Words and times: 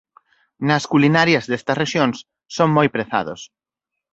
Nas 0.67 0.83
culinarias 0.91 1.47
destas 1.51 1.79
rexións 1.83 2.17
son 2.55 2.69
moi 2.77 2.87
prezados. 2.95 3.41